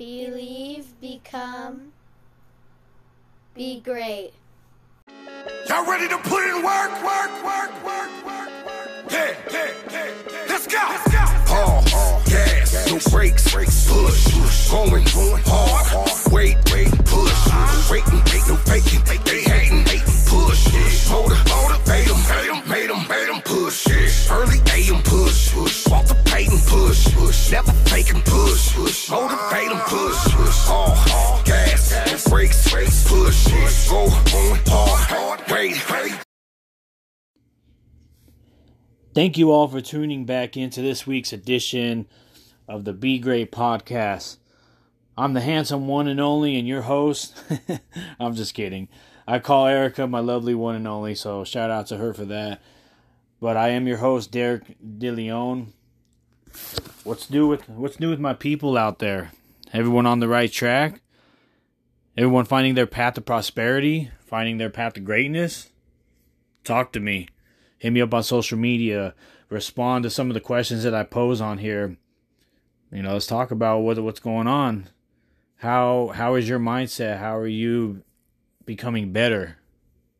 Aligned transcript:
believe, 0.00 0.98
become, 0.98 1.92
be 3.54 3.80
great. 3.80 4.32
Y'all 5.68 5.84
ready 5.84 6.08
to 6.08 6.16
put 6.16 6.42
in 6.42 6.64
work, 6.64 6.90
work, 7.04 7.44
work, 7.44 7.84
work, 7.84 8.24
work, 8.24 8.48
work? 8.64 8.82
Yeah, 9.10 9.34
yeah, 9.52 9.70
yeah, 9.92 10.10
yeah. 10.32 10.46
Let's 10.48 10.66
go. 10.66 10.78
Let's 10.88 11.12
go. 11.12 11.24
Pause, 11.52 12.32
gas, 12.32 12.90
no 12.90 13.10
brakes, 13.10 13.52
push, 13.52 13.90
going, 14.70 15.04
hard, 15.44 16.32
wait, 16.32 16.56
wait, 16.72 16.79
Thank 39.12 39.36
you 39.36 39.50
all 39.50 39.66
for 39.66 39.80
tuning 39.80 40.24
back 40.24 40.56
into 40.56 40.82
this 40.82 41.04
week's 41.04 41.32
edition 41.32 42.06
of 42.68 42.84
the 42.84 42.92
Be 42.92 43.18
Great 43.18 43.50
podcast. 43.50 44.36
I'm 45.18 45.32
the 45.32 45.40
handsome 45.40 45.88
one 45.88 46.06
and 46.06 46.20
only 46.20 46.56
and 46.56 46.68
your 46.68 46.82
host. 46.82 47.36
I'm 48.20 48.36
just 48.36 48.54
kidding. 48.54 48.86
I 49.26 49.40
call 49.40 49.66
Erica 49.66 50.06
my 50.06 50.20
lovely 50.20 50.54
one 50.54 50.76
and 50.76 50.86
only, 50.86 51.16
so 51.16 51.42
shout 51.42 51.72
out 51.72 51.88
to 51.88 51.96
her 51.96 52.14
for 52.14 52.24
that. 52.26 52.62
But 53.40 53.56
I 53.56 53.70
am 53.70 53.88
your 53.88 53.96
host, 53.96 54.30
Derek 54.30 54.76
DeLeon. 54.80 55.72
What's 57.02 57.30
new 57.30 57.48
with 57.48 57.68
what's 57.68 57.98
new 57.98 58.10
with 58.10 58.20
my 58.20 58.34
people 58.34 58.78
out 58.78 59.00
there? 59.00 59.32
Everyone 59.72 60.06
on 60.06 60.20
the 60.20 60.28
right 60.28 60.52
track? 60.52 61.00
Everyone 62.16 62.44
finding 62.44 62.76
their 62.76 62.86
path 62.86 63.14
to 63.14 63.20
prosperity, 63.20 64.12
finding 64.24 64.58
their 64.58 64.70
path 64.70 64.92
to 64.92 65.00
greatness? 65.00 65.68
Talk 66.62 66.92
to 66.92 67.00
me 67.00 67.26
hit 67.80 67.92
me 67.92 68.00
up 68.02 68.14
on 68.14 68.22
social 68.22 68.58
media, 68.58 69.14
respond 69.48 70.04
to 70.04 70.10
some 70.10 70.28
of 70.30 70.34
the 70.34 70.40
questions 70.40 70.84
that 70.84 70.94
I 70.94 71.02
pose 71.02 71.40
on 71.40 71.58
here. 71.58 71.96
You 72.92 73.02
know, 73.02 73.14
let's 73.14 73.26
talk 73.26 73.50
about 73.50 73.80
what 73.80 73.98
what's 73.98 74.20
going 74.20 74.46
on. 74.46 74.88
How 75.56 76.12
how 76.14 76.34
is 76.36 76.48
your 76.48 76.60
mindset? 76.60 77.18
How 77.18 77.36
are 77.36 77.46
you 77.46 78.02
becoming 78.66 79.12
better? 79.12 79.56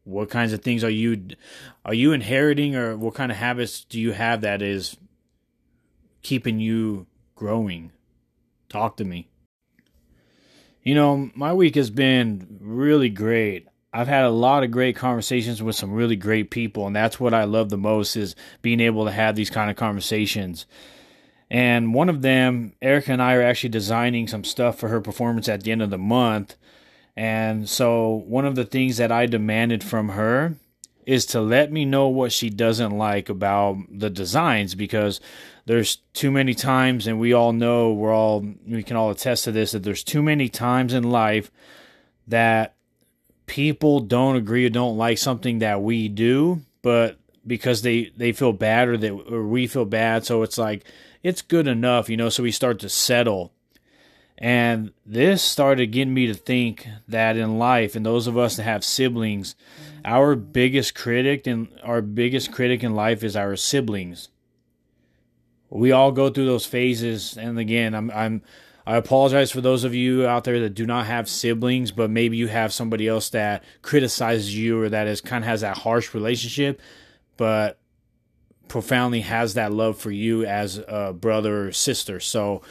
What 0.04 0.30
kinds 0.30 0.52
of 0.52 0.62
things 0.62 0.82
are 0.82 0.90
you 0.90 1.28
are 1.84 1.94
you 1.94 2.12
inheriting 2.12 2.74
or 2.74 2.96
what 2.96 3.14
kind 3.14 3.30
of 3.30 3.38
habits 3.38 3.84
do 3.84 4.00
you 4.00 4.12
have 4.12 4.40
that 4.40 4.62
is 4.62 4.96
keeping 6.22 6.58
you 6.60 7.06
growing? 7.36 7.92
Talk 8.68 8.96
to 8.96 9.04
me. 9.04 9.28
You 10.82 10.94
know, 10.94 11.30
my 11.34 11.52
week 11.52 11.74
has 11.74 11.90
been 11.90 12.58
really 12.60 13.10
great. 13.10 13.66
I've 13.92 14.08
had 14.08 14.24
a 14.24 14.30
lot 14.30 14.62
of 14.62 14.70
great 14.70 14.94
conversations 14.94 15.62
with 15.62 15.74
some 15.74 15.92
really 15.92 16.16
great 16.16 16.50
people, 16.50 16.86
and 16.86 16.94
that's 16.94 17.18
what 17.18 17.34
I 17.34 17.44
love 17.44 17.70
the 17.70 17.76
most 17.76 18.16
is 18.16 18.36
being 18.62 18.80
able 18.80 19.04
to 19.04 19.10
have 19.10 19.34
these 19.34 19.50
kind 19.50 19.68
of 19.68 19.76
conversations. 19.76 20.66
And 21.50 21.92
one 21.92 22.08
of 22.08 22.22
them, 22.22 22.74
Erica 22.80 23.12
and 23.12 23.20
I 23.22 23.34
are 23.34 23.42
actually 23.42 23.70
designing 23.70 24.28
some 24.28 24.44
stuff 24.44 24.78
for 24.78 24.88
her 24.88 25.00
performance 25.00 25.48
at 25.48 25.64
the 25.64 25.72
end 25.72 25.82
of 25.82 25.90
the 25.90 25.98
month. 25.98 26.54
And 27.16 27.68
so 27.68 28.22
one 28.26 28.46
of 28.46 28.54
the 28.54 28.64
things 28.64 28.98
that 28.98 29.10
I 29.10 29.26
demanded 29.26 29.82
from 29.82 30.10
her 30.10 30.54
is 31.04 31.26
to 31.26 31.40
let 31.40 31.72
me 31.72 31.84
know 31.84 32.06
what 32.06 32.30
she 32.30 32.50
doesn't 32.50 32.96
like 32.96 33.28
about 33.28 33.78
the 33.90 34.10
designs 34.10 34.76
because 34.76 35.20
there's 35.66 35.96
too 36.14 36.30
many 36.30 36.54
times 36.54 37.08
and 37.08 37.18
we 37.18 37.32
all 37.32 37.52
know 37.52 37.92
we're 37.92 38.14
all 38.14 38.46
we 38.66 38.82
can 38.84 38.96
all 38.96 39.10
attest 39.10 39.44
to 39.44 39.52
this 39.52 39.72
that 39.72 39.82
there's 39.82 40.04
too 40.04 40.22
many 40.22 40.48
times 40.48 40.92
in 40.94 41.02
life 41.02 41.50
that 42.28 42.74
people 43.50 43.98
don't 43.98 44.36
agree 44.36 44.64
or 44.64 44.68
don't 44.68 44.96
like 44.96 45.18
something 45.18 45.58
that 45.58 45.82
we 45.82 46.06
do, 46.08 46.60
but 46.82 47.18
because 47.44 47.82
they 47.82 48.12
they 48.16 48.30
feel 48.30 48.52
bad 48.52 48.86
or 48.86 48.96
that 48.96 49.10
or 49.10 49.44
we 49.44 49.66
feel 49.66 49.84
bad, 49.84 50.24
so 50.24 50.44
it's 50.44 50.56
like 50.56 50.84
it's 51.24 51.42
good 51.42 51.66
enough, 51.66 52.08
you 52.08 52.16
know. 52.16 52.28
So 52.28 52.44
we 52.44 52.52
start 52.52 52.78
to 52.78 52.88
settle, 52.88 53.52
and 54.38 54.92
this 55.04 55.42
started 55.42 55.88
getting 55.88 56.14
me 56.14 56.28
to 56.28 56.34
think 56.34 56.86
that 57.08 57.36
in 57.36 57.58
life, 57.58 57.96
and 57.96 58.06
those 58.06 58.28
of 58.28 58.38
us 58.38 58.54
that 58.54 58.62
have 58.62 58.84
siblings, 58.84 59.56
our 60.04 60.36
biggest 60.36 60.94
critic 60.94 61.48
and 61.48 61.66
our 61.82 62.00
biggest 62.00 62.52
critic 62.52 62.84
in 62.84 62.94
life 62.94 63.24
is 63.24 63.34
our 63.34 63.56
siblings. 63.56 64.28
We 65.70 65.90
all 65.90 66.12
go 66.12 66.30
through 66.30 66.46
those 66.46 66.66
phases, 66.66 67.36
and 67.36 67.58
again, 67.58 67.96
I'm 67.96 68.12
I'm 68.12 68.42
I 68.86 68.96
apologize 68.96 69.50
for 69.50 69.60
those 69.60 69.84
of 69.84 69.94
you 69.94 70.26
out 70.26 70.44
there 70.44 70.60
that 70.60 70.74
do 70.74 70.86
not 70.86 71.06
have 71.06 71.28
siblings, 71.28 71.90
but 71.92 72.10
maybe 72.10 72.36
you 72.36 72.48
have 72.48 72.72
somebody 72.72 73.06
else 73.06 73.30
that 73.30 73.62
criticizes 73.82 74.56
you 74.56 74.80
or 74.80 74.88
that 74.88 75.06
is 75.06 75.20
kind 75.20 75.44
of 75.44 75.48
has 75.48 75.60
that 75.60 75.78
harsh 75.78 76.14
relationship, 76.14 76.80
but 77.36 77.78
profoundly 78.68 79.20
has 79.20 79.54
that 79.54 79.72
love 79.72 79.98
for 79.98 80.10
you 80.10 80.44
as 80.44 80.78
a 80.88 81.12
brother 81.12 81.68
or 81.68 81.72
sister. 81.72 82.20
So 82.20 82.62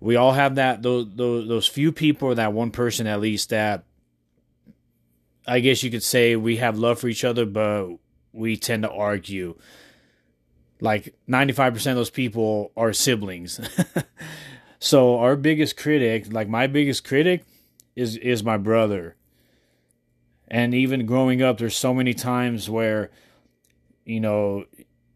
we 0.00 0.16
all 0.16 0.32
have 0.32 0.54
that 0.54 0.82
those 0.82 1.06
those, 1.14 1.46
those 1.46 1.66
few 1.66 1.92
people 1.92 2.28
or 2.28 2.34
that 2.36 2.52
one 2.52 2.70
person 2.70 3.06
at 3.06 3.20
least 3.20 3.50
that 3.50 3.84
I 5.46 5.60
guess 5.60 5.82
you 5.82 5.90
could 5.90 6.02
say 6.02 6.36
we 6.36 6.56
have 6.56 6.78
love 6.78 7.00
for 7.00 7.08
each 7.08 7.24
other, 7.24 7.44
but 7.44 7.96
we 8.32 8.56
tend 8.56 8.84
to 8.84 8.90
argue. 8.90 9.56
Like 10.80 11.14
95% 11.28 11.74
of 11.74 11.96
those 11.96 12.10
people 12.10 12.72
are 12.76 12.92
siblings. 12.92 13.60
So 14.82 15.18
our 15.18 15.36
biggest 15.36 15.76
critic, 15.76 16.32
like 16.32 16.48
my 16.48 16.66
biggest 16.66 17.04
critic, 17.04 17.44
is 17.94 18.16
is 18.16 18.42
my 18.42 18.56
brother. 18.56 19.14
And 20.48 20.74
even 20.74 21.06
growing 21.06 21.42
up, 21.42 21.58
there's 21.58 21.76
so 21.76 21.94
many 21.94 22.14
times 22.14 22.68
where, 22.68 23.10
you 24.04 24.18
know, 24.18 24.64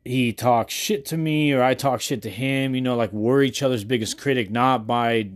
he 0.05 0.33
talks 0.33 0.73
shit 0.73 1.05
to 1.07 1.17
me 1.17 1.53
or 1.53 1.63
I 1.63 1.75
talk 1.75 2.03
shit 2.03 2.21
to 2.23 2.31
him. 2.31 2.75
You 2.75 2.83
know, 2.83 2.95
like 2.95 3.13
we're 3.13 3.43
each 3.43 3.63
other's 3.63 3.85
biggest 3.85 4.19
critic, 4.19 4.51
not 4.51 4.87
by 4.87 5.31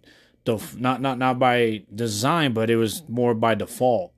the 0.45 0.63
not 0.77 1.01
not 1.01 1.17
not 1.17 1.39
by 1.39 1.85
design, 1.93 2.53
but 2.53 2.69
it 2.69 2.77
was 2.77 3.03
more 3.09 3.35
by 3.35 3.55
default. 3.55 4.13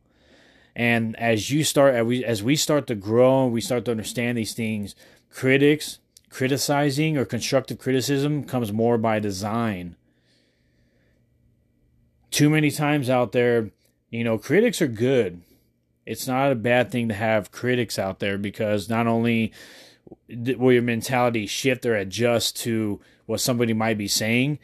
And 0.75 1.17
as 1.21 1.53
you 1.53 1.63
start 1.63 1.95
as 1.95 2.05
we 2.05 2.25
as 2.25 2.43
we 2.43 2.57
start 2.57 2.89
to 2.89 2.97
grow, 2.97 3.47
we 3.47 3.61
start 3.61 3.85
to 3.85 3.93
understand 3.93 4.37
these 4.37 4.55
things. 4.55 4.97
Critics 5.31 6.01
criticizing 6.31 7.17
or 7.17 7.25
constructive 7.25 7.79
criticism 7.79 8.45
comes 8.45 8.73
more 8.73 8.97
by 8.97 9.19
design 9.19 9.97
too 12.31 12.51
many 12.51 12.71
times 12.71 13.11
out 13.11 13.33
there, 13.33 13.71
you 14.11 14.25
know, 14.25 14.39
critics 14.39 14.81
are 14.81 14.89
good. 14.89 15.43
It's 16.07 16.27
not 16.27 16.53
a 16.53 16.57
bad 16.57 16.91
thing 16.91 17.09
to 17.09 17.15
have 17.15 17.53
critics 17.53 17.99
out 17.99 18.19
there 18.19 18.39
because 18.39 18.89
not 18.89 19.07
only 19.07 19.53
will 20.29 20.73
your 20.73 20.83
mentality 20.83 21.47
shift 21.47 21.87
or 21.87 21.95
adjust 21.95 22.57
to 22.59 23.01
what 23.27 23.41
somebody 23.41 23.73
might 23.73 23.99
be 23.99 24.09
saying, 24.09 24.59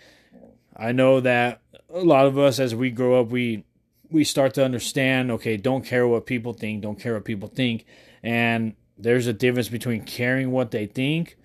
I 0.76 0.93
know 0.93 1.21
that 1.21 1.60
a 1.93 2.00
lot 2.00 2.26
of 2.26 2.38
us 2.38 2.59
as 2.59 2.75
we 2.75 2.91
grow 2.91 3.21
up, 3.21 3.28
we 3.28 3.65
we 4.10 4.22
start 4.25 4.55
to 4.55 4.65
understand, 4.65 5.31
okay, 5.32 5.56
don't 5.56 5.84
care 5.84 6.06
what 6.06 6.26
people 6.26 6.53
think, 6.53 6.82
don't 6.82 6.99
care 6.99 7.15
what 7.15 7.25
people 7.25 7.49
think. 7.49 7.84
And 8.22 8.75
there's 8.97 9.26
a 9.26 9.32
difference 9.32 9.69
between 9.69 10.05
caring 10.05 10.53
what 10.53 10.71
they 10.71 10.87
think, 10.87 11.37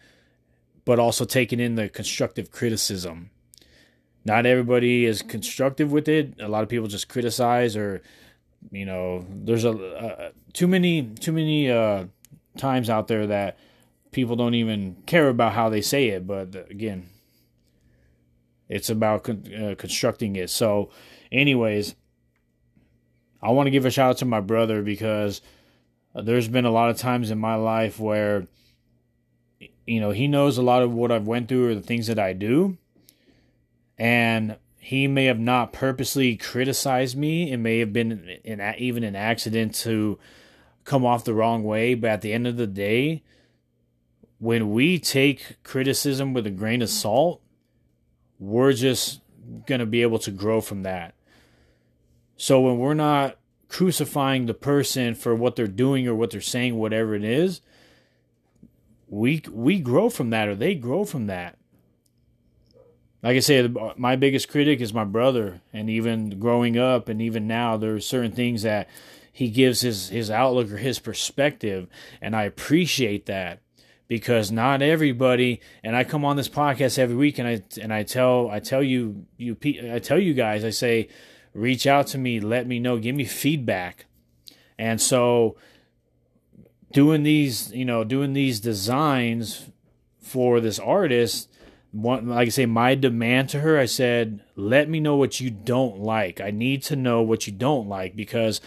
but 0.86 1.00
also 1.00 1.26
taking 1.26 1.60
in 1.60 1.76
the 1.76 1.90
constructive 1.90 2.52
criticism 2.52 3.32
not 4.26 4.46
everybody 4.46 5.06
is 5.06 5.22
constructive 5.22 5.92
with 5.92 6.08
it. 6.08 6.36
A 6.40 6.48
lot 6.48 6.64
of 6.64 6.70
people 6.70 6.88
just 6.88 7.10
criticize 7.10 7.76
or 7.76 8.02
you 8.72 8.86
know, 8.86 9.26
there's 9.30 9.66
a 9.66 9.72
uh, 9.72 10.32
too 10.54 10.68
many 10.68 11.04
too 11.04 11.32
many 11.32 11.72
uh, 11.72 12.06
times 12.58 12.90
out 12.90 13.08
there 13.08 13.28
that 13.28 13.58
people 14.12 14.36
don't 14.36 14.54
even 14.54 14.98
care 15.06 15.30
about 15.30 15.54
how 15.54 15.70
they 15.70 15.82
say 15.82 16.10
it, 16.10 16.28
but 16.28 16.56
again, 16.70 17.10
it's 18.70 18.90
about 18.90 19.24
con- 19.24 19.52
uh, 19.54 19.76
constructing 19.78 20.36
it. 20.36 20.50
So, 20.50 20.92
anyways, 21.32 21.96
I 23.42 23.52
want 23.52 23.68
to 23.68 23.72
give 23.72 23.86
a 23.86 23.92
shout 23.92 24.12
out 24.12 24.18
to 24.18 24.26
my 24.26 24.42
brother 24.42 24.82
because 24.82 25.42
there's 26.14 26.48
been 26.48 26.66
a 26.66 26.72
lot 26.72 26.90
of 26.90 26.98
times 26.98 27.32
in 27.32 27.40
my 27.40 27.56
life 27.56 28.00
where 28.00 28.48
you 29.86 30.00
know 30.00 30.12
he 30.12 30.28
knows 30.28 30.58
a 30.58 30.62
lot 30.62 30.84
of 30.84 30.94
what 30.94 31.12
I've 31.12 31.28
went 31.28 31.48
through 31.48 31.70
or 31.70 31.76
the 31.76 31.82
things 31.82 32.08
that 32.08 32.20
I 32.20 32.34
do, 32.34 32.78
and 34.02 34.58
he 34.80 35.06
may 35.06 35.26
have 35.26 35.40
not 35.40 35.74
purposely 35.74 36.36
criticized 36.36 37.16
me. 37.16 37.52
It 37.52 37.58
may 37.58 37.78
have 37.78 37.94
been 37.94 38.40
an, 38.44 38.74
even 38.80 39.04
an 39.04 39.16
accident 39.16 39.76
to 39.76 40.18
come 40.86 41.06
off 41.06 41.24
the 41.24 41.36
wrong 41.36 41.64
way. 41.64 41.94
But 41.94 42.10
at 42.10 42.22
the 42.22 42.34
end 42.34 42.48
of 42.48 42.58
the 42.58 42.66
day, 42.66 43.22
when 44.40 44.72
we 44.72 44.98
take 44.98 45.62
criticism 45.62 46.34
with 46.34 46.48
a 46.48 46.50
grain 46.50 46.82
of 46.82 46.90
salt, 46.90 47.44
we're 48.40 48.74
just 48.74 49.22
going 49.68 49.78
to 49.78 49.86
be 49.86 50.02
able 50.02 50.18
to 50.18 50.32
grow 50.32 50.62
from 50.62 50.82
that. 50.82 51.14
So 52.38 52.60
when 52.60 52.80
we're 52.80 52.96
not 52.96 53.38
crucifying 53.68 54.48
the 54.48 54.56
person 54.56 55.14
for 55.14 55.36
what 55.36 55.56
they're 55.56 55.68
doing 55.68 56.08
or 56.08 56.16
what 56.16 56.32
they're 56.32 56.42
saying, 56.42 56.76
whatever 56.76 57.14
it 57.14 57.24
is, 57.24 57.62
we 59.08 59.44
we 59.52 59.78
grow 59.78 60.10
from 60.10 60.32
that 60.32 60.48
or 60.48 60.56
they 60.56 60.74
grow 60.74 61.06
from 61.06 61.28
that. 61.28 61.60
Like 63.24 63.36
I 63.36 63.40
said, 63.40 63.76
my 63.98 64.16
biggest 64.16 64.50
critic 64.50 64.82
is 64.82 64.94
my 64.94 65.04
brother, 65.04 65.62
and 65.72 65.90
even 65.90 66.40
growing 66.40 66.78
up, 66.78 67.08
and 67.08 67.22
even 67.22 67.48
now, 67.48 67.78
there 67.78 67.94
are 67.94 68.00
certain 68.00 68.32
things 68.32 68.64
that 68.64 68.90
he 69.32 69.50
gives 69.50 69.82
his 69.82 70.10
his 70.10 70.32
outlook 70.32 70.72
or 70.72 70.78
his 70.78 71.00
perspective, 71.00 71.88
and 72.22 72.36
I 72.36 72.44
appreciate 72.44 73.28
that 73.28 73.62
because 74.08 74.52
not 74.52 74.82
everybody. 74.82 75.62
And 75.84 75.96
I 75.96 76.04
come 76.04 76.26
on 76.26 76.36
this 76.36 76.50
podcast 76.50 76.98
every 76.98 77.16
week, 77.16 77.38
and 77.38 77.48
I 77.48 77.62
and 77.80 77.94
I 77.94 78.04
tell 78.04 78.50
I 78.50 78.60
tell 78.60 78.82
you 78.82 79.26
you 79.38 79.56
I 79.92 80.00
tell 80.00 80.20
you 80.20 80.34
guys, 80.34 80.66
I 80.66 80.72
say, 80.72 81.08
reach 81.54 81.86
out 81.86 82.08
to 82.08 82.18
me, 82.18 82.40
let 82.40 82.66
me 82.66 82.80
know, 82.80 82.98
give 82.98 83.16
me 83.16 83.26
feedback, 83.26 84.06
and 84.80 85.00
so 85.00 85.58
doing 86.92 87.22
these, 87.24 87.72
you 87.72 87.86
know, 87.86 88.04
doing 88.04 88.34
these 88.34 88.60
designs 88.60 89.70
for 90.20 90.60
this 90.60 90.80
artist 90.80 91.51
one, 91.92 92.28
like 92.30 92.48
I 92.48 92.50
say, 92.50 92.66
my 92.66 92.96
demand 92.96 93.50
to 93.50 93.60
her, 93.60 93.78
I 93.78 93.86
said, 93.86 94.44
let 94.56 94.90
me 94.90 95.00
know 95.00 95.18
what 95.18 95.40
you 95.40 95.50
don't 95.50 96.00
like. 96.00 96.40
I 96.40 96.52
need 96.52 96.84
to 96.84 96.96
know 96.96 97.22
what 97.22 97.48
you 97.48 97.54
don't 97.54 97.90
like 97.90 98.16
because 98.16 98.62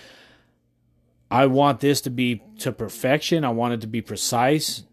I 1.31 1.47
want 1.47 1.81
this 1.81 2.01
to 2.03 2.11
be 2.11 2.43
to 2.59 2.71
perfection. 2.71 3.45
I 3.45 3.51
want 3.51 3.75
it 3.75 3.81
to 3.81 3.87
be 3.87 4.03
precise 4.03 4.85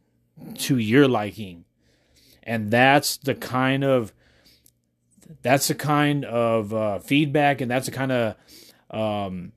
to 0.60 0.78
your 0.78 1.08
liking. 1.08 1.66
And 2.44 2.72
that's 2.72 3.18
the 3.18 3.36
kind 3.36 3.84
of 3.84 4.14
that's 5.42 5.68
the 5.68 5.76
kind 5.76 6.26
of 6.26 6.74
uh, 6.74 7.00
feedback 7.00 7.62
and 7.62 7.70
that's 7.70 7.86
the 7.86 7.92
kind 7.92 8.12
of 8.12 8.36
um, 8.90 9.52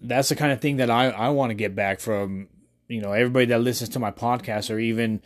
that's 0.00 0.28
the 0.28 0.36
kind 0.36 0.52
of 0.52 0.60
thing 0.60 0.78
that 0.78 0.90
I, 0.90 1.10
I 1.10 1.28
want 1.30 1.50
to 1.50 1.54
get 1.54 1.74
back 1.74 2.00
from 2.00 2.48
you 2.88 3.00
know 3.00 3.12
everybody 3.12 3.46
that 3.46 3.60
listens 3.60 3.90
to 3.90 3.98
my 3.98 4.10
podcast 4.10 4.74
or 4.74 4.78
even 4.78 5.22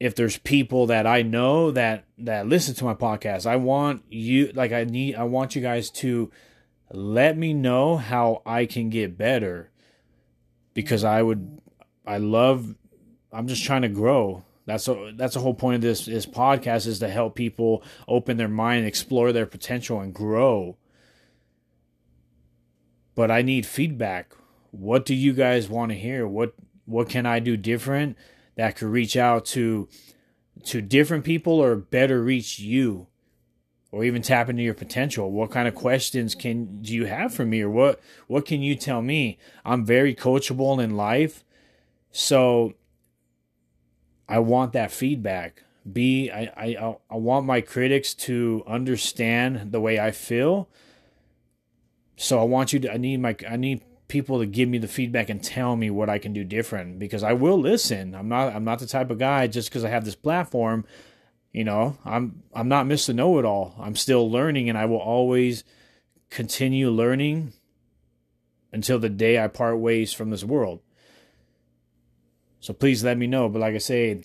if 0.00 0.14
there's 0.14 0.38
people 0.38 0.86
that 0.86 1.06
I 1.06 1.20
know 1.20 1.70
that 1.70 2.06
that 2.18 2.48
listen 2.48 2.74
to 2.76 2.84
my 2.84 2.94
podcast, 2.94 3.44
I 3.44 3.56
want 3.56 4.02
you 4.08 4.50
like 4.54 4.72
I 4.72 4.84
need 4.84 5.14
I 5.14 5.24
want 5.24 5.54
you 5.54 5.60
guys 5.60 5.90
to 5.90 6.32
let 6.90 7.36
me 7.36 7.52
know 7.52 7.98
how 7.98 8.42
I 8.46 8.64
can 8.64 8.88
get 8.88 9.18
better 9.18 9.70
because 10.72 11.04
I 11.04 11.22
would 11.22 11.60
I 12.06 12.16
love 12.16 12.74
I'm 13.30 13.46
just 13.46 13.62
trying 13.62 13.82
to 13.82 13.88
grow. 13.88 14.42
That's 14.64 14.88
a, 14.88 15.12
that's 15.14 15.34
the 15.34 15.40
whole 15.40 15.54
point 15.54 15.76
of 15.76 15.80
this 15.82 16.06
this 16.06 16.26
podcast 16.26 16.86
is 16.86 16.98
to 17.00 17.08
help 17.08 17.34
people 17.34 17.82
open 18.08 18.38
their 18.38 18.48
mind, 18.48 18.86
explore 18.86 19.32
their 19.32 19.46
potential 19.46 20.00
and 20.00 20.14
grow. 20.14 20.78
But 23.14 23.30
I 23.30 23.42
need 23.42 23.66
feedback. 23.66 24.32
What 24.70 25.04
do 25.04 25.14
you 25.14 25.34
guys 25.34 25.68
want 25.68 25.92
to 25.92 25.98
hear? 25.98 26.26
What 26.26 26.54
what 26.86 27.10
can 27.10 27.26
I 27.26 27.38
do 27.38 27.58
different? 27.58 28.16
That 28.60 28.76
could 28.76 28.88
reach 28.88 29.16
out 29.16 29.46
to 29.46 29.88
to 30.64 30.82
different 30.82 31.24
people 31.24 31.54
or 31.54 31.76
better 31.76 32.22
reach 32.22 32.58
you 32.58 33.06
or 33.90 34.04
even 34.04 34.20
tap 34.20 34.50
into 34.50 34.62
your 34.62 34.74
potential? 34.74 35.32
What 35.32 35.50
kind 35.50 35.66
of 35.66 35.74
questions 35.74 36.34
can 36.34 36.82
do 36.82 36.92
you 36.92 37.06
have 37.06 37.32
for 37.32 37.46
me 37.46 37.62
or 37.62 37.70
what 37.70 38.00
what 38.26 38.44
can 38.44 38.60
you 38.60 38.76
tell 38.76 39.00
me? 39.00 39.38
I'm 39.64 39.86
very 39.86 40.14
coachable 40.14 40.78
in 40.82 40.94
life 40.94 41.42
so 42.12 42.74
i 44.28 44.38
want 44.38 44.72
that 44.74 44.90
feedback. 44.90 45.62
B 45.90 46.30
i 46.30 46.50
i 46.54 46.96
i 47.08 47.16
want 47.16 47.46
my 47.46 47.62
critics 47.62 48.12
to 48.26 48.62
understand 48.66 49.72
the 49.72 49.80
way 49.80 49.98
i 49.98 50.10
feel 50.10 50.68
so 52.16 52.38
i 52.38 52.44
want 52.44 52.74
you 52.74 52.80
to 52.80 52.92
i 52.92 52.98
need 52.98 53.20
my 53.20 53.34
i 53.48 53.56
need 53.56 53.80
people 54.10 54.40
to 54.40 54.46
give 54.46 54.68
me 54.68 54.76
the 54.76 54.88
feedback 54.88 55.30
and 55.30 55.42
tell 55.42 55.76
me 55.76 55.88
what 55.88 56.10
I 56.10 56.18
can 56.18 56.34
do 56.34 56.44
different 56.44 56.98
because 56.98 57.22
I 57.22 57.32
will 57.32 57.58
listen. 57.58 58.14
I'm 58.14 58.28
not 58.28 58.54
I'm 58.54 58.64
not 58.64 58.80
the 58.80 58.86
type 58.86 59.10
of 59.10 59.18
guy 59.18 59.46
just 59.46 59.70
because 59.70 59.84
I 59.84 59.88
have 59.88 60.04
this 60.04 60.14
platform, 60.14 60.84
you 61.52 61.64
know, 61.64 61.96
I'm 62.04 62.42
I'm 62.52 62.68
not 62.68 62.86
Mr. 62.86 63.14
Know 63.14 63.38
It 63.38 63.46
All. 63.46 63.74
I'm 63.80 63.96
still 63.96 64.30
learning 64.30 64.68
and 64.68 64.76
I 64.76 64.84
will 64.84 64.98
always 64.98 65.64
continue 66.28 66.90
learning 66.90 67.54
until 68.72 68.98
the 68.98 69.08
day 69.08 69.42
I 69.42 69.48
part 69.48 69.78
ways 69.78 70.12
from 70.12 70.30
this 70.30 70.44
world. 70.44 70.80
So 72.60 72.74
please 72.74 73.02
let 73.02 73.16
me 73.16 73.26
know. 73.26 73.48
But 73.48 73.60
like 73.60 73.74
I 73.74 73.78
say, 73.78 74.24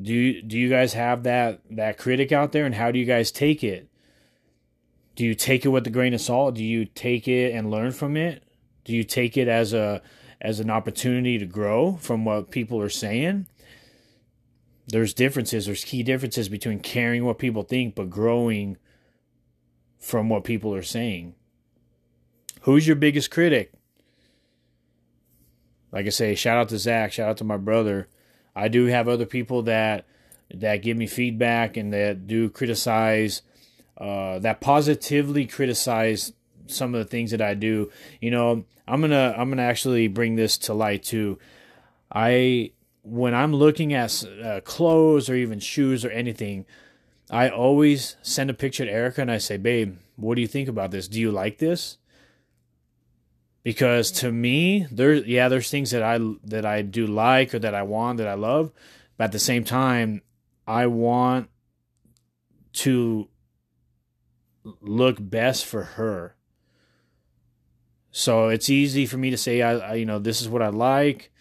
do 0.00 0.40
do 0.42 0.58
you 0.58 0.68
guys 0.68 0.92
have 0.92 1.24
that 1.24 1.60
that 1.70 1.98
critic 1.98 2.32
out 2.32 2.52
there 2.52 2.64
and 2.64 2.74
how 2.74 2.90
do 2.90 2.98
you 2.98 3.04
guys 3.04 3.32
take 3.32 3.64
it? 3.64 3.88
Do 5.14 5.24
you 5.24 5.34
take 5.34 5.64
it 5.64 5.68
with 5.68 5.86
a 5.86 5.90
grain 5.90 6.14
of 6.14 6.20
salt? 6.20 6.54
Do 6.54 6.64
you 6.64 6.84
take 6.84 7.28
it 7.28 7.52
and 7.52 7.70
learn 7.70 7.92
from 7.92 8.16
it? 8.16 8.42
Do 8.84 8.92
you 8.92 9.04
take 9.04 9.36
it 9.36 9.48
as 9.48 9.72
a 9.72 10.02
as 10.40 10.58
an 10.58 10.70
opportunity 10.70 11.38
to 11.38 11.46
grow 11.46 11.96
from 11.96 12.24
what 12.24 12.50
people 12.50 12.80
are 12.80 12.88
saying? 12.88 13.46
There's 14.88 15.14
differences, 15.14 15.66
there's 15.66 15.84
key 15.84 16.02
differences 16.02 16.48
between 16.48 16.80
caring 16.80 17.24
what 17.24 17.38
people 17.38 17.62
think 17.62 17.94
but 17.94 18.10
growing 18.10 18.76
from 19.98 20.28
what 20.28 20.44
people 20.44 20.74
are 20.74 20.82
saying. 20.82 21.34
Who's 22.62 22.86
your 22.86 22.96
biggest 22.96 23.30
critic? 23.30 23.72
Like 25.92 26.06
I 26.06 26.10
say, 26.10 26.34
shout 26.34 26.58
out 26.58 26.68
to 26.70 26.78
Zach, 26.78 27.12
shout 27.12 27.28
out 27.28 27.36
to 27.38 27.44
my 27.44 27.56
brother. 27.56 28.08
I 28.54 28.68
do 28.68 28.86
have 28.86 29.08
other 29.08 29.26
people 29.26 29.62
that 29.62 30.06
that 30.52 30.82
give 30.82 30.96
me 30.96 31.06
feedback 31.06 31.76
and 31.76 31.92
that 31.92 32.26
do 32.26 32.50
criticize, 32.50 33.42
uh, 33.96 34.38
that 34.40 34.60
positively 34.60 35.46
criticize 35.46 36.32
some 36.66 36.94
of 36.94 36.98
the 36.98 37.10
things 37.10 37.30
that 37.30 37.42
I 37.42 37.54
do. 37.54 37.90
You 38.20 38.30
know, 38.30 38.64
I'm 38.86 39.00
gonna 39.00 39.34
I'm 39.36 39.48
gonna 39.50 39.62
actually 39.62 40.08
bring 40.08 40.36
this 40.36 40.58
to 40.58 40.74
light 40.74 41.02
too. 41.02 41.38
I 42.12 42.72
when 43.02 43.34
I'm 43.34 43.54
looking 43.54 43.92
at 43.92 44.24
uh, 44.42 44.60
clothes 44.60 45.28
or 45.28 45.34
even 45.34 45.58
shoes 45.58 46.04
or 46.04 46.10
anything, 46.10 46.66
I 47.30 47.48
always 47.48 48.16
send 48.22 48.50
a 48.50 48.54
picture 48.54 48.84
to 48.84 48.90
Erica 48.90 49.22
and 49.22 49.30
I 49.30 49.38
say, 49.38 49.56
"Babe, 49.56 49.96
what 50.16 50.34
do 50.36 50.40
you 50.40 50.48
think 50.48 50.68
about 50.68 50.90
this? 50.90 51.08
Do 51.08 51.20
you 51.20 51.30
like 51.30 51.58
this?" 51.58 51.98
Because 53.62 54.10
to 54.12 54.32
me, 54.32 54.86
there 54.90 55.14
yeah, 55.14 55.48
there's 55.48 55.70
things 55.70 55.90
that 55.92 56.02
I 56.02 56.18
that 56.44 56.66
I 56.66 56.82
do 56.82 57.06
like 57.06 57.54
or 57.54 57.58
that 57.60 57.74
I 57.74 57.82
want 57.82 58.18
that 58.18 58.28
I 58.28 58.34
love, 58.34 58.72
but 59.16 59.24
at 59.24 59.32
the 59.32 59.38
same 59.38 59.64
time, 59.64 60.22
I 60.66 60.86
want 60.86 61.48
to 62.72 63.28
look 64.80 65.16
best 65.20 65.64
for 65.66 65.84
her. 65.84 66.36
So 68.12 68.48
it's 68.48 68.68
easy 68.68 69.06
for 69.06 69.16
me 69.16 69.30
to 69.30 69.38
say, 69.38 69.62
I, 69.62 69.78
I, 69.78 69.94
you 69.94 70.04
know, 70.04 70.18
this 70.18 70.42
is 70.42 70.48
what 70.48 70.62
I 70.62 70.68
like. 70.68 71.32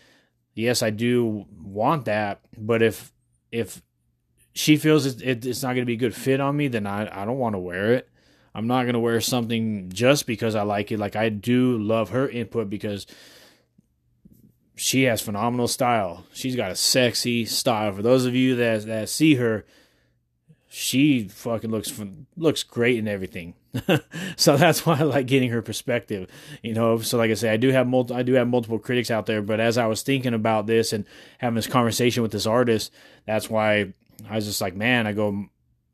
Yes, 0.56 0.82
I 0.82 0.90
do 0.90 1.46
want 1.62 2.06
that, 2.06 2.42
but 2.58 2.82
if 2.82 3.12
if 3.52 3.82
she 4.54 4.78
feels 4.78 5.06
it, 5.06 5.22
it, 5.22 5.46
it's 5.46 5.64
not 5.64 5.70
going 5.70 5.82
to 5.82 5.86
be 5.86 5.94
a 5.94 5.98
good 5.98 6.16
fit 6.16 6.40
on 6.40 6.58
me, 6.58 6.68
then 6.68 6.88
I 6.88 7.22
I 7.22 7.26
don't 7.26 7.38
want 7.38 7.56
to 7.56 7.60
wear 7.60 7.94
it. 7.94 8.10
I'm 8.54 8.68
not 8.68 8.84
going 8.84 8.94
to 8.94 9.00
wear 9.00 9.22
something 9.22 9.90
just 9.90 10.28
because 10.28 10.56
I 10.56 10.64
like 10.64 10.92
it. 10.92 11.00
Like 11.00 11.16
I 11.16 11.30
do 11.30 11.78
love 11.78 12.10
her 12.10 12.28
input 12.28 12.70
because 12.70 13.06
she 14.76 15.04
has 15.04 15.22
phenomenal 15.22 15.68
style. 15.68 16.26
She's 16.34 16.56
got 16.56 16.72
a 16.72 16.76
sexy 16.76 17.46
style. 17.46 17.94
For 17.94 18.02
those 18.02 18.26
of 18.26 18.36
you 18.36 18.56
that 18.56 18.86
that 18.88 19.10
see 19.10 19.36
her, 19.36 19.66
she 20.74 21.28
fucking 21.28 21.70
looks 21.70 21.92
looks 22.38 22.64
great 22.64 22.98
in 22.98 23.06
everything. 23.06 23.56
so 24.38 24.56
that's 24.56 24.86
why 24.86 25.00
I 25.00 25.04
like 25.04 25.28
getting 25.28 25.50
her 25.50 25.62
perspective. 25.62 26.30
You 26.64 26.74
know, 26.74 27.00
so 27.00 27.18
like 27.18 27.30
I 27.30 27.34
say, 27.34 27.50
I 27.50 27.58
do 27.58 27.72
have 27.72 27.88
multi, 27.88 28.14
I 28.14 28.24
do 28.24 28.36
have 28.36 28.48
multiple 28.48 28.80
critics 28.80 29.12
out 29.12 29.26
there, 29.26 29.42
but 29.42 29.60
as 29.60 29.78
I 29.78 29.88
was 29.88 30.02
thinking 30.02 30.34
about 30.34 30.68
this 30.68 30.94
and 30.94 31.04
having 31.40 31.58
this 31.58 31.68
conversation 31.68 32.24
with 32.24 32.32
this 32.32 32.46
artist, 32.46 32.94
that's 33.26 33.50
why 33.50 33.94
I 34.30 34.36
was 34.36 34.46
just 34.46 34.62
like, 34.62 34.74
man, 34.74 35.08
I 35.08 35.12
go, 35.12 35.48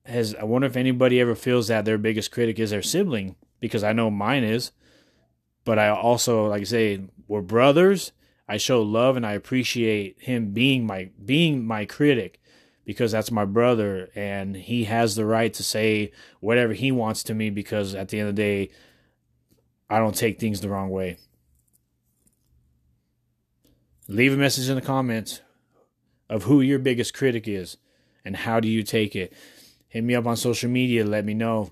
has 0.05 0.36
I 0.36 0.43
wonder 0.43 0.67
if 0.67 0.77
anybody 0.77 1.19
ever 1.19 1.34
feels 1.34 1.69
that 1.69 1.84
their 1.84 1.98
biggest 1.98 2.31
critic 2.31 2.60
is 2.60 2.69
their 2.69 2.84
sibling 2.84 3.36
because 3.60 3.84
I 3.84 3.93
know 3.93 4.12
mine 4.12 4.43
is. 4.43 4.74
But 5.65 5.79
I 5.79 5.89
also, 5.89 6.50
like 6.50 6.62
I 6.62 6.65
say, 6.65 7.01
we're 7.27 7.41
brothers. 7.41 8.12
I 8.48 8.57
show 8.57 8.84
love 8.84 9.17
and 9.17 9.25
I 9.25 9.34
appreciate 9.34 10.22
him 10.22 10.51
being 10.51 10.86
my 10.86 11.10
being 11.25 11.65
my 11.65 11.86
critic 11.86 12.39
because 12.88 13.12
that's 13.12 13.32
my 13.32 13.44
brother 13.44 14.10
and 14.15 14.56
he 14.56 14.86
has 14.86 15.15
the 15.15 15.25
right 15.25 15.53
to 15.53 15.62
say 15.62 16.10
whatever 16.39 16.72
he 16.72 16.89
wants 16.89 17.22
to 17.22 17.34
me 17.34 17.50
because 17.50 17.94
at 17.94 18.08
the 18.08 18.17
end 18.17 18.29
of 18.29 18.36
the 18.36 18.41
day 18.41 18.72
I 19.89 20.00
don't 20.00 20.15
take 20.15 20.39
things 20.39 20.62
the 20.62 20.70
wrong 20.70 20.89
way. 20.89 21.17
Leave 24.08 24.34
a 24.34 24.38
message 24.38 24.70
in 24.70 24.75
the 24.75 24.82
comments 24.82 25.41
of 26.29 26.44
who 26.44 26.62
your 26.62 26.79
biggest 26.79 27.13
critic 27.13 27.46
is 27.46 27.75
and 28.24 28.38
how 28.38 28.62
do 28.62 28.70
you 28.70 28.84
take 28.84 29.17
it. 29.17 29.34
Hit 29.89 30.06
me 30.06 30.15
up 30.15 30.25
on 30.25 30.38
social 30.38 30.70
media, 30.70 31.03
let 31.06 31.25
me 31.25 31.34
know. 31.34 31.72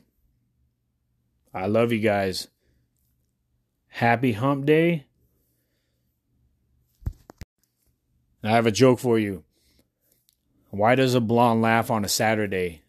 I 1.53 1.67
love 1.67 1.93
you 1.93 1.99
guys. 1.99 2.49
Happy 3.87 4.33
hump 4.33 4.65
day. 4.65 5.05
I 8.43 8.49
have 8.49 8.65
a 8.65 8.71
joke 8.71 8.99
for 8.99 9.17
you. 9.17 9.45
Why 10.75 10.95
does 10.95 11.15
a 11.15 11.21
blonde 11.21 11.61
laugh 11.61 11.89
on 11.89 12.03
a 12.03 12.09
Saturday? 12.09 12.81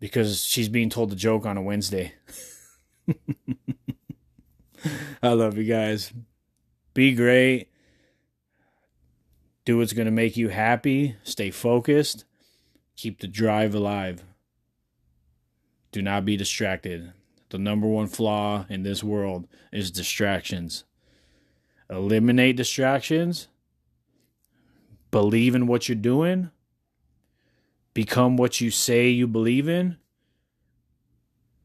Because 0.00 0.44
she's 0.44 0.68
being 0.68 0.90
told 0.90 1.12
a 1.12 1.16
joke 1.16 1.46
on 1.46 1.56
a 1.56 1.62
Wednesday. 1.62 2.14
I 5.22 5.28
love 5.28 5.56
you 5.56 5.62
guys. 5.62 6.12
Be 6.92 7.14
great. 7.14 7.68
Do 9.64 9.78
what's 9.78 9.92
going 9.92 10.06
to 10.06 10.10
make 10.10 10.36
you 10.36 10.48
happy. 10.48 11.14
Stay 11.22 11.52
focused. 11.52 12.24
Keep 12.96 13.20
the 13.20 13.28
drive 13.28 13.72
alive. 13.72 14.24
Do 15.92 16.02
not 16.02 16.24
be 16.24 16.36
distracted. 16.36 17.12
The 17.50 17.58
number 17.58 17.86
one 17.86 18.08
flaw 18.08 18.66
in 18.68 18.82
this 18.82 19.04
world 19.04 19.46
is 19.72 19.92
distractions. 19.92 20.82
Eliminate 21.88 22.56
distractions. 22.56 23.46
Believe 25.12 25.54
in 25.54 25.68
what 25.68 25.88
you're 25.88 25.94
doing. 25.94 26.50
Become 27.94 28.36
what 28.36 28.60
you 28.60 28.70
say 28.70 29.08
you 29.10 29.28
believe 29.28 29.68
in. 29.68 29.98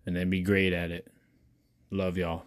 And 0.06 0.16
then 0.16 0.30
be 0.30 0.42
great 0.42 0.74
at 0.74 0.92
it. 0.92 1.08
Love 1.90 2.18
y'all. 2.18 2.44